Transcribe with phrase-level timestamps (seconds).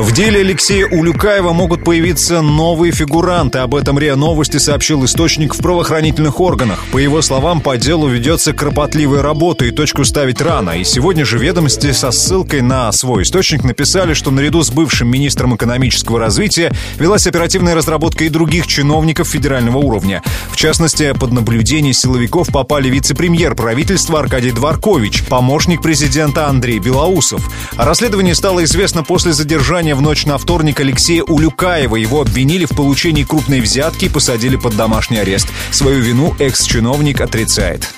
[0.00, 3.58] В деле Алексея Улюкаева могут появиться новые фигуранты.
[3.58, 6.82] Об этом РИА Новости сообщил источник в правоохранительных органах.
[6.90, 10.70] По его словам, по делу ведется кропотливая работа и точку ставить рано.
[10.70, 15.54] И сегодня же ведомости со ссылкой на свой источник написали, что наряду с бывшим министром
[15.54, 20.22] экономического развития велась оперативная разработка и других чиновников федерального уровня.
[20.50, 27.46] В частности, под наблюдение силовиков попали вице-премьер правительства Аркадий Дворкович, помощник президента Андрей Белоусов.
[27.76, 31.96] О расследовании стало известно после задержания в ночь на вторник Алексея Улюкаева.
[31.96, 35.48] Его обвинили в получении крупной взятки и посадили под домашний арест.
[35.70, 37.94] Свою вину экс-чиновник отрицает.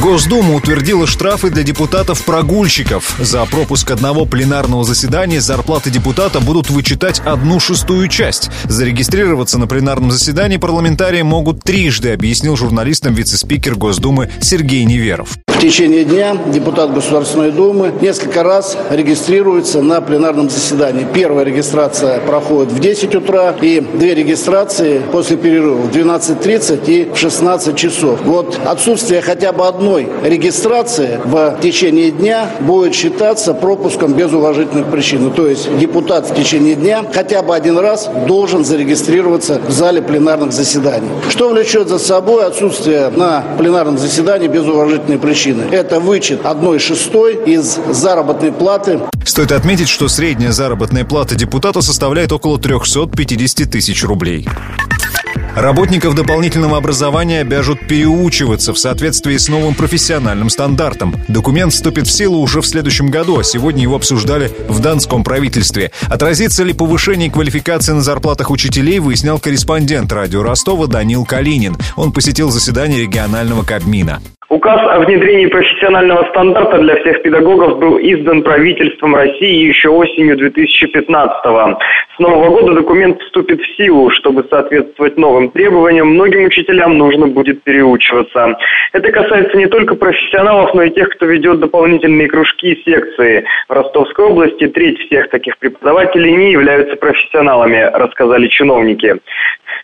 [0.00, 3.16] Госдума утвердила штрафы для депутатов-прогульщиков.
[3.20, 8.50] За пропуск одного пленарного заседания зарплаты депутата будут вычитать одну шестую часть.
[8.64, 15.36] Зарегистрироваться на пленарном заседании парламентарии могут трижды, объяснил журналистам вице-спикер Госдумы Сергей Неверов.
[15.46, 21.06] В течение дня депутат Государственной Думы несколько раз регистрируется на пленарном заседании.
[21.14, 27.16] Первая регистрация проходит в 10 утра и две регистрации после перерыва в 12.30 и в
[27.16, 28.20] 16 часов.
[28.24, 29.81] Вот отсутствие хотя бы одной
[30.22, 35.24] регистрации в течение дня будет считаться пропуском без уважительных причин.
[35.24, 40.02] Ну, то есть депутат в течение дня хотя бы один раз должен зарегистрироваться в зале
[40.02, 41.08] пленарных заседаний.
[41.28, 45.64] Что влечет за собой отсутствие на пленарном заседании без уважительной причины.
[45.70, 49.00] Это вычет одной шестой из заработной платы.
[49.24, 54.46] Стоит отметить, что средняя заработная плата депутата составляет около 350 тысяч рублей.
[55.56, 61.14] Работников дополнительного образования обяжут переучиваться в соответствии с новым профессиональным стандартом.
[61.28, 65.92] Документ вступит в силу уже в следующем году, а сегодня его обсуждали в Донском правительстве.
[66.08, 71.76] Отразится ли повышение квалификации на зарплатах учителей, выяснял корреспондент радио Ростова Данил Калинин.
[71.96, 74.22] Он посетил заседание регионального Кабмина.
[74.52, 81.46] Указ о внедрении профессионального стандарта для всех педагогов был издан правительством России еще осенью 2015
[81.46, 81.78] -го.
[82.14, 84.10] С нового года документ вступит в силу.
[84.10, 88.58] Чтобы соответствовать новым требованиям, многим учителям нужно будет переучиваться.
[88.92, 93.46] Это касается не только профессионалов, но и тех, кто ведет дополнительные кружки и секции.
[93.70, 99.16] В Ростовской области треть всех таких преподавателей не являются профессионалами, рассказали чиновники.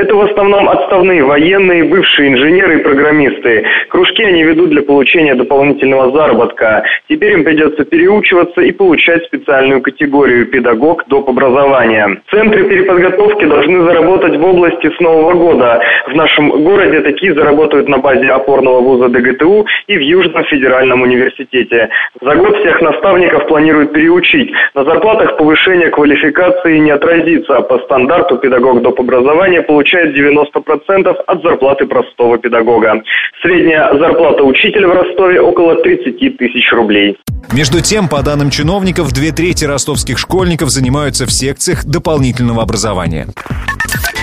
[0.00, 3.66] Это в основном отставные военные, бывшие инженеры и программисты.
[3.90, 6.84] Кружки они ведут для получения дополнительного заработка.
[7.06, 11.28] Теперь им придется переучиваться и получать специальную категорию педагог доп.
[11.28, 12.22] образования.
[12.30, 15.82] Центры переподготовки должны заработать в области с нового года.
[16.06, 21.90] В нашем городе такие заработают на базе опорного вуза ДГТУ и в Южном федеральном университете.
[22.22, 24.50] За год всех наставников планируют переучить.
[24.74, 27.60] На зарплатах повышение квалификации не отразится.
[27.60, 28.98] По стандарту педагог доп.
[28.98, 33.02] образования получает получает 90% от зарплаты простого педагога.
[33.42, 37.16] Средняя зарплата учителя в Ростове около 30 тысяч рублей.
[37.52, 43.26] Между тем, по данным чиновников, две трети ростовских школьников занимаются в секциях дополнительного образования.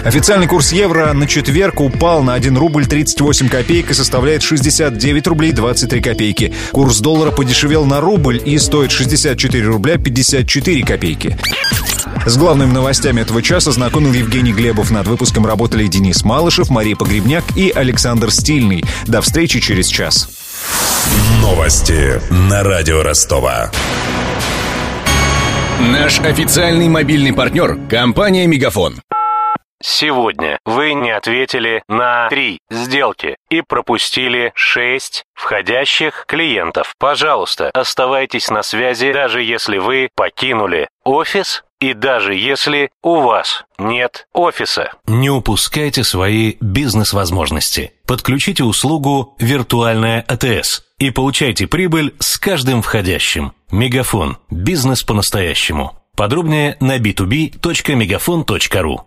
[0.03, 5.51] Официальный курс евро на четверг упал на 1 рубль 38 копеек и составляет 69 рублей
[5.51, 6.53] 23 копейки.
[6.71, 11.35] Курс доллара подешевел на рубль и стоит 64 рубля 54 копейки.
[12.27, 14.91] С главными новостями этого часа знакомил Евгений Глебов.
[14.91, 18.83] Над выпуском работали Денис Малышев, Мария Погребняк и Александр Стильный.
[19.05, 20.29] До встречи через час.
[21.39, 23.71] Новости на радио Ростова.
[25.79, 28.95] Наш официальный мобильный партнер– компания «Мегафон».
[29.81, 36.93] Сегодня вы не ответили на три сделки и пропустили шесть входящих клиентов.
[36.97, 44.27] Пожалуйста, оставайтесь на связи, даже если вы покинули офис и даже если у вас нет
[44.33, 44.93] офиса.
[45.05, 47.93] Не упускайте свои бизнес-возможности.
[48.07, 53.53] Подключите услугу «Виртуальная АТС» и получайте прибыль с каждым входящим.
[53.69, 54.37] Мегафон.
[54.49, 55.93] Бизнес по-настоящему.
[56.15, 59.01] Подробнее на b2b.мегафон.ру